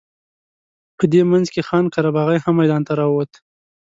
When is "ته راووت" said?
2.87-3.31